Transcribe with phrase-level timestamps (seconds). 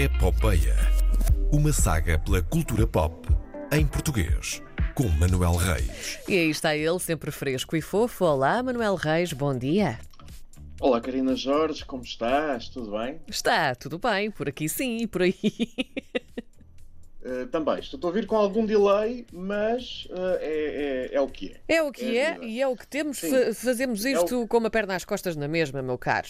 [0.00, 0.76] Epopeia.
[1.52, 3.28] Uma saga pela cultura pop
[3.72, 4.62] em português,
[4.94, 6.20] com Manuel Reis.
[6.28, 8.24] E aí está ele, sempre fresco e fofo.
[8.24, 9.98] Olá, Manuel Reis, bom dia.
[10.80, 12.68] Olá, Karina Jorge, como estás?
[12.68, 13.20] Tudo bem?
[13.26, 15.34] Está tudo bem, por aqui sim e por aí.
[17.28, 21.52] Uh, também, estou a ouvir com algum delay, mas uh, é, é, é, o que
[21.68, 21.76] é.
[21.76, 23.18] É o que é, é e é o que temos.
[23.18, 23.52] Sim.
[23.52, 26.28] Fazemos É isto com uma perna às costas na mesma, meu caro.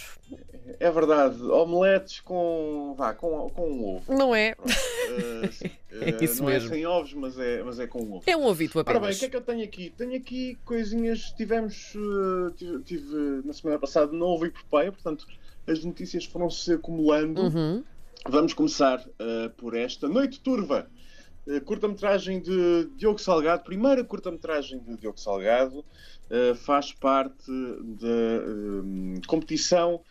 [0.81, 4.13] É verdade, omeletes com, vá, com, com um ovo.
[4.13, 4.57] Não é?
[4.59, 5.47] Uh.
[5.47, 6.69] Uh, Isso não mesmo.
[6.69, 8.25] é sem ovos, mas é, mas é com um ovo.
[8.27, 9.19] É um ovito Ora bem, o apenas.
[9.21, 9.95] que é que eu tenho aqui?
[9.97, 11.93] Tenho aqui coisinhas, tivemos,
[12.57, 15.27] tive, tive, na semana passada, não houve epopeia, portanto
[15.65, 17.43] as notícias foram-se acumulando.
[17.43, 17.85] Uhum.
[18.27, 20.91] Vamos começar uh, por esta Noite Turva.
[21.47, 30.03] Uh, curta-metragem de Diogo Salgado, primeira curta-metragem de Diogo Salgado, uh, faz parte da competição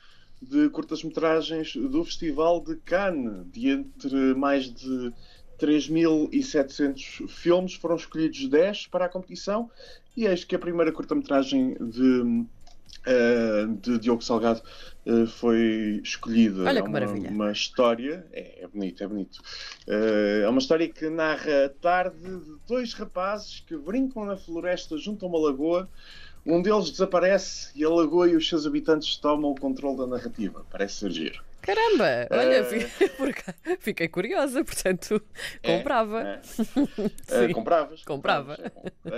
[0.41, 3.45] de curtas-metragens do Festival de Cannes.
[3.51, 5.13] De entre mais de
[5.59, 9.69] 3.700 filmes, foram escolhidos 10 para a competição
[10.15, 12.47] e eis que a primeira curta-metragem de,
[13.07, 14.61] uh, de Diogo Salgado
[15.05, 16.61] uh, foi escolhida.
[16.63, 17.29] Olha É que uma, maravilha.
[17.29, 19.37] uma história, é, é bonito, é bonito.
[19.87, 24.97] Uh, é uma história que narra a tarde de dois rapazes que brincam na floresta
[24.97, 25.89] junto a uma lagoa.
[26.45, 30.65] Um deles desaparece e a lagoa e os seus habitantes tomam o controle da narrativa.
[30.71, 31.43] Parece ser giro.
[31.61, 32.63] Caramba, olha,
[33.35, 35.21] cá- fiquei curiosa, portanto,
[35.61, 36.21] É, comprava.
[36.21, 36.39] é.
[36.45, 36.71] Sim.
[37.51, 38.03] Uh, compravas?
[38.05, 38.55] Comprava.
[38.55, 38.93] Compravas.
[39.05, 39.11] Uh,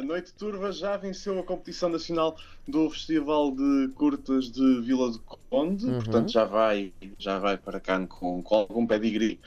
[0.00, 5.18] a Noite Turva já venceu a competição nacional do Festival de Curtas de Vila do
[5.50, 5.98] Conde, Uhum.
[5.98, 9.38] portanto já vai, já vai para cá com, com algum pedigree.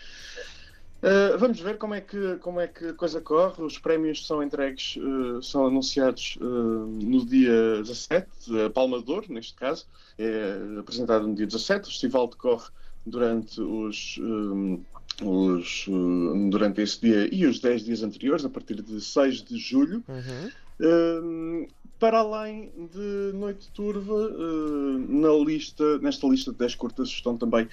[1.02, 3.62] Uh, vamos ver como é, que, como é que a coisa corre.
[3.62, 8.30] Os prémios são entregues, uh, são anunciados uh, no dia 17,
[8.66, 9.86] a Palma de Ouro, neste caso,
[10.18, 11.82] é apresentado no dia 17.
[11.82, 12.70] O festival decorre
[13.06, 14.82] durante os, um,
[15.22, 19.58] os, uh, durante esse dia e os 10 dias anteriores, a partir de 6 de
[19.58, 20.04] julho.
[20.08, 20.52] Uhum.
[20.80, 21.68] Um,
[22.00, 27.68] para além de Noite Turva, uh, na lista, nesta lista de 10 curtas estão também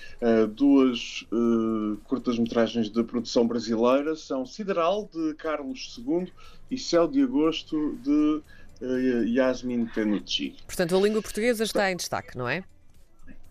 [0.55, 1.27] duas
[2.05, 6.31] curtas-metragens de produção brasileira, são Sideral, de Carlos II,
[6.71, 8.41] e Céu de Agosto, de
[9.35, 10.55] Yasmin Tenucci.
[10.65, 12.63] Portanto, a língua portuguesa está em destaque, não é?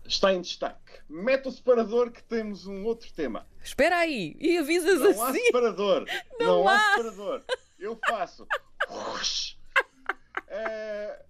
[0.06, 0.79] Está em destaque.
[1.08, 3.46] Mete o separador que temos um outro tema.
[3.62, 5.44] Espera aí, e avisas Não há assim.
[5.46, 6.04] separador.
[6.38, 6.74] Não Não, há.
[6.76, 6.96] há.
[6.96, 7.42] separador.
[7.78, 8.46] Eu faço.
[10.52, 11.22] É,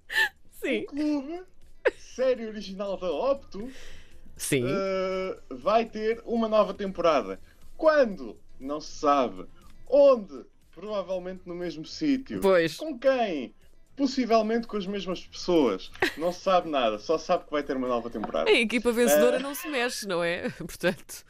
[0.63, 0.83] Sim.
[0.85, 1.43] O clube,
[1.99, 3.71] série original da Opto,
[4.37, 4.65] Sim.
[4.67, 7.39] eh, vai ter uma nova temporada.
[7.77, 8.39] Quando?
[8.59, 9.45] Não se sabe.
[9.87, 10.45] Onde?
[10.71, 12.41] Provavelmente no mesmo sítio.
[12.41, 12.77] Pois.
[12.77, 13.55] Com quem?
[13.97, 15.91] Possivelmente com as mesmas pessoas.
[16.17, 18.49] Não se sabe nada, só sabe que vai ter uma nova temporada.
[18.51, 19.41] A equipa vencedora Eh.
[19.41, 20.49] não se mexe, não é?
[20.59, 21.25] Portanto,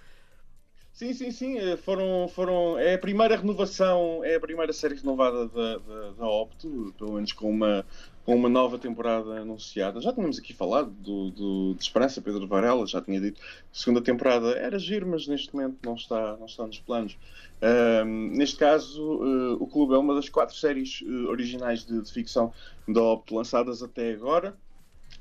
[1.00, 1.56] Sim, sim, sim.
[1.58, 6.26] eh, Foram, foram, é a primeira renovação, é a primeira série renovada da, da, da
[6.28, 7.86] Opto, pelo menos com uma,
[8.22, 9.98] com uma nova temporada anunciada.
[10.02, 13.78] Já tínhamos aqui falado do, do, de Esperança, Pedro Varela, já tinha dito que a
[13.78, 17.18] segunda temporada era giro, mas neste momento não está, não está nos planos.
[17.62, 22.12] Ahm, neste caso, eh, o Clube é uma das quatro séries eh, originais de, de
[22.12, 22.52] ficção
[22.86, 24.60] da Opto lançadas até agora.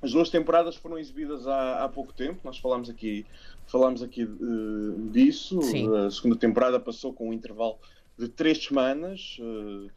[0.02, 3.28] As duas temporadas foram exibidas há, há pouco tempo, nós falámos aqui,
[3.70, 5.62] falámos aqui eh, disso.
[5.62, 5.96] Sim.
[5.96, 7.78] A segunda temporada passou com um intervalo
[8.18, 9.92] de três semanas, eh,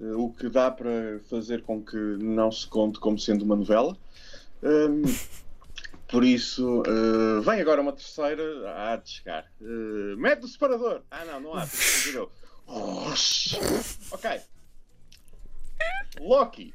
[0.00, 3.96] eh, o que dá para fazer com que não se conte como sendo uma novela.
[4.62, 5.02] Hum,
[6.08, 6.82] por isso,
[7.44, 8.42] vem agora uma terceira,
[8.74, 9.46] há de chegar.
[10.16, 11.02] Mete o separador!
[11.10, 12.30] Ah, não, não há, tem que fazer eu.
[14.10, 14.40] Ok.
[16.18, 16.74] Loki.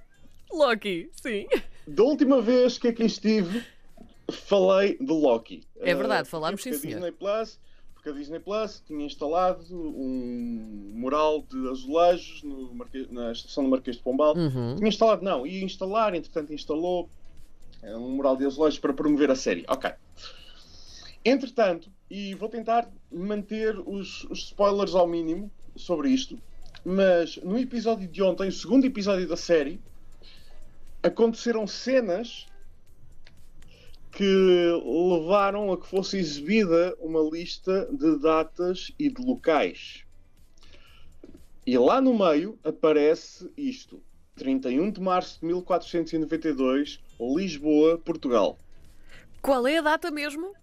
[0.51, 1.47] Loki, sim.
[1.87, 3.65] Da última vez que aqui estive,
[4.31, 5.63] falei de Loki.
[5.79, 6.95] É verdade, Eh, falámos, sim, senhor.
[6.95, 7.59] Disney Plus,
[7.93, 13.69] porque a Disney Plus tinha instalado um mural de azulejos no Marque- na estação do
[13.69, 14.35] Marquês de Pombal.
[14.35, 14.75] Uhum.
[14.75, 17.09] Tinha instalado, não, ia instalar, entretanto instalou
[17.81, 19.65] é, um mural de azulejos para promover a série.
[19.67, 19.91] Ok.
[21.25, 26.37] Entretanto, e vou tentar manter os, os spoilers ao mínimo sobre isto,
[26.83, 29.79] mas no episódio de ontem, o segundo episódio da série,
[31.01, 32.45] aconteceram cenas
[34.13, 40.05] que levaram a que fosse exibida uma lista de datas e de locais.
[41.65, 44.01] E lá no meio aparece isto:
[44.35, 48.57] 31 de março de 1492, Lisboa, Portugal.
[49.41, 50.53] Qual é a data mesmo?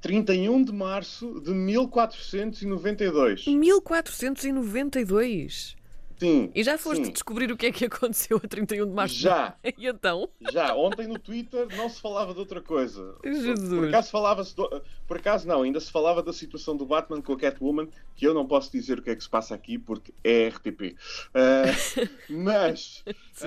[0.00, 3.46] 31 de março de 1492.
[3.46, 5.76] 1492.
[6.18, 6.50] Sim.
[6.54, 7.12] E já foste sim.
[7.12, 9.14] descobrir o que é que aconteceu a 31 de março?
[9.14, 9.54] Já.
[9.78, 10.28] E então?
[10.50, 13.14] Já, ontem no Twitter não se falava de outra coisa.
[13.22, 13.68] Jesus.
[13.68, 14.56] Por acaso falava-se.
[14.56, 18.26] do- Por acaso não, ainda se falava da situação do Batman com a Catwoman, que
[18.26, 20.96] eu não posso dizer o que é que se passa aqui porque é RTP.
[21.34, 21.64] Ah,
[22.30, 23.04] mas.
[23.34, 23.46] Sim.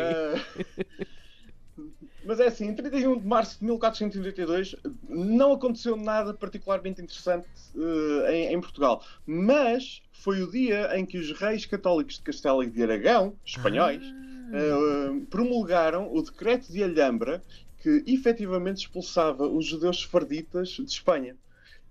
[2.30, 4.76] Mas é assim, em 31 de março de 1482
[5.10, 9.04] não aconteceu nada particularmente interessante eh, em, em Portugal.
[9.26, 14.04] Mas foi o dia em que os reis católicos de Castela e de Aragão, espanhóis,
[14.04, 14.52] Ah.
[14.54, 17.44] eh, promulgaram o decreto de Alhambra
[17.82, 21.36] que efetivamente expulsava os judeus sefarditas de Espanha.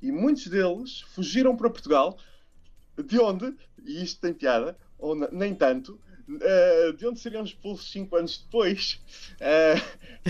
[0.00, 2.16] E muitos deles fugiram para Portugal,
[2.96, 3.52] de onde,
[3.84, 5.98] e isto tem piada, ou nem tanto,
[6.42, 9.00] eh, de onde seriam expulsos cinco anos depois,
[9.40, 9.76] eh,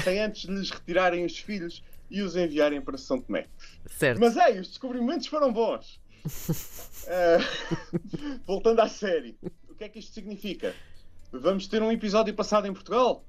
[0.01, 3.47] sem antes lhes retirarem os filhos e os enviarem para São Tomé.
[3.87, 4.19] Certo.
[4.19, 6.01] Mas ei, os descobrimentos foram bons.
[7.11, 7.39] Eh,
[8.47, 10.75] voltando à série, o que é que isto significa?
[11.33, 13.25] Vamos ter um episódio passado em Portugal?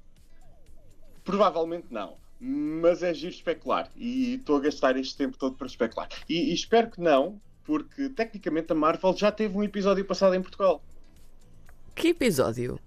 [1.24, 2.18] Provavelmente não.
[2.38, 3.90] Mas é giro especular.
[3.96, 6.10] E estou a gastar este tempo todo para especular.
[6.28, 10.42] E, e espero que não, porque tecnicamente a Marvel já teve um episódio passado em
[10.42, 10.82] Portugal.
[11.94, 12.78] Que episódio?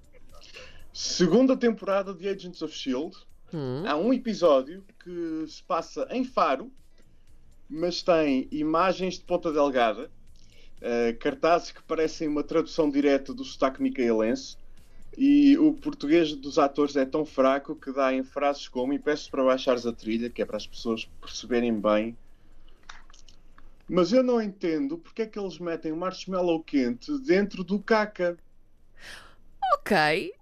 [0.92, 3.16] Segunda temporada de Agents of Shield.
[3.54, 6.72] Hum, Há um episódio que se passa em Faro,
[7.70, 10.12] mas tem imagens de Ponta Delgada,
[10.82, 14.58] eh, cartazes que parecem uma tradução direta do sotaque micaelense,
[15.18, 19.30] e o português dos atores é tão fraco que dá em frases como, e peço
[19.30, 22.18] para baixares a trilha, que é para as pessoas perceberem bem.
[23.88, 28.38] Mas eu não entendo porque é que eles metem o marshmallow quente dentro do caca.
[29.76, 30.34] ok.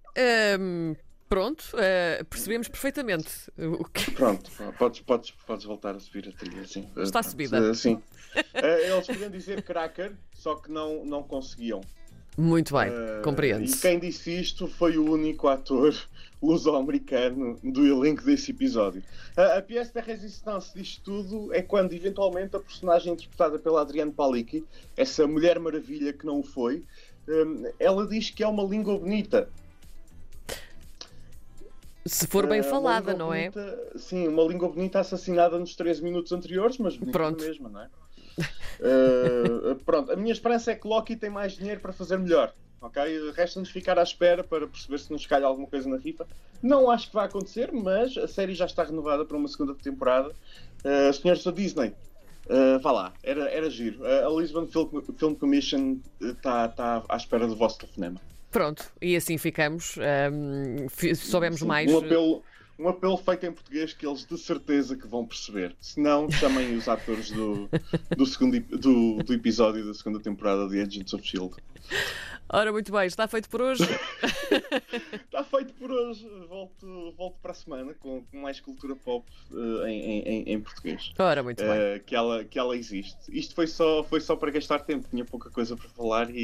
[0.60, 0.96] Hum,
[1.32, 4.12] pronto, eh, percebemos perfeitamente o que.
[4.12, 6.90] Pronto, podes, podes, podes voltar a subir a trilha, sim.
[6.98, 7.58] Está Eh, subida.
[7.70, 8.02] eh, Sim.
[8.54, 11.80] Eh, Eles queriam dizer cracker, só que não, não conseguiam.
[12.38, 13.78] Muito bem, Eh, compreende-se.
[13.78, 15.96] E quem disse isto foi o único ator
[16.42, 19.02] luso-americano do elenco desse episódio.
[19.38, 24.12] A, a pièce da resistência disto tudo é quando, eventualmente, a personagem interpretada pela Adriane
[24.12, 24.66] Palicki,
[24.98, 26.84] essa mulher maravilha que não o foi,
[27.28, 29.48] eh, ela diz que é uma língua bonita.
[32.06, 33.50] Se for bem uma falada, não é?
[33.50, 37.44] bonita- Sim, uma língua bonita assassinada nos 13 minutos anteriores, mas bonita Pronto.
[37.44, 37.90] mesmo, não é?
[38.80, 42.54] Eh, pronto, a minha esperança é que Loki tem mais dinheiro para fazer melhor.
[42.82, 43.00] Ok?
[43.36, 46.26] Resta-nos ficar à espera para perceber se nos calha alguma coisa na rifa.
[46.64, 50.30] Não acho que vai acontecer, mas a série já está renovada para uma segunda temporada.
[50.84, 51.90] Uh, senhores da Disney,
[52.48, 54.02] uh, vá lá, era, era giro.
[54.02, 58.20] Uh, a Lisbon Film, Film Commission está tá à espera do vosso telefonema.
[58.52, 59.96] Pronto, e assim ficamos.
[60.90, 61.90] fi- soubemos mais.
[61.92, 62.44] Um apelo,
[62.78, 65.76] um apelo feito em português que eles de certeza que vão perceber.
[65.80, 67.70] Se não, chamem os atores do,
[68.16, 71.56] do, segundo, do, do episódio da segunda temporada de Agents of Shield.
[72.54, 73.84] Ora, muito bem, está feito por hoje.
[75.14, 76.28] Está feito por hoje.
[76.50, 81.14] Volto, volto para a semana com, com mais cultura pop eh, em, em- em português.
[81.18, 81.72] Ora, muito bem.
[81.72, 83.16] Eh, que, ela, que ela existe.
[83.30, 86.36] Isto foi só, foi só para gastar tempo, tinha pouca coisa para falar e,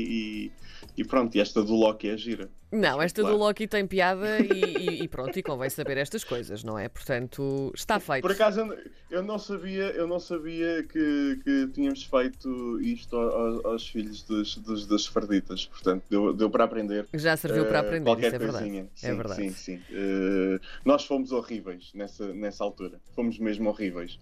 [0.47, 0.51] e,
[0.97, 2.49] e pronto, e esta do Loki é gira.
[2.71, 3.37] Não, esta do claro.
[3.43, 4.51] Loki tem piada e,
[4.99, 6.87] e- e pronto, e convém saber estas coisas, não é?
[6.87, 8.21] Portanto, está feito.
[8.21, 8.77] Por acaso eu-
[9.09, 14.55] eu não sabia, eu não sabia que, que tínhamos feito isto aos, aos filhos dos,
[14.57, 17.07] dos, das farditas, portanto deu, deu para aprender.
[17.13, 18.63] Já serviu para eh, aprender, qualquer isso é verdade.
[18.63, 18.89] coisinha.
[18.95, 19.41] Sim, é verdade.
[19.41, 19.81] Sim, sim.
[19.91, 22.99] Eh, nós fomos horríveis nessa, nessa altura.
[23.15, 24.19] Fomos mesmo horríveis.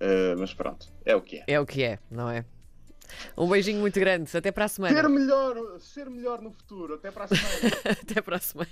[0.00, 1.44] Eh, mas pronto, é o que é.
[1.46, 2.44] É o que é, não é?
[3.36, 4.34] Um beijinho muito grande.
[4.36, 4.94] Até para a semana.
[4.94, 6.94] Ser melhor, ser melhor no futuro.
[6.94, 7.76] Até para a semana.
[8.02, 8.70] Até para a semana.